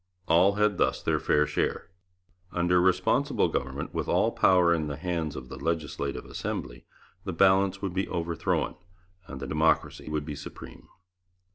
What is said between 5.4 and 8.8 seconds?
the Legislative Assembly, the balance would be overthrown